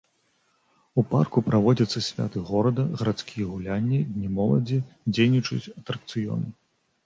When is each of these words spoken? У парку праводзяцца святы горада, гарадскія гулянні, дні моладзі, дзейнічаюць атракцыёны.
У 1.01 1.03
парку 1.11 1.43
праводзяцца 1.49 1.99
святы 2.07 2.43
горада, 2.49 2.87
гарадскія 3.03 3.45
гулянні, 3.53 4.01
дні 4.17 4.33
моладзі, 4.41 4.83
дзейнічаюць 5.15 5.73
атракцыёны. 5.79 6.47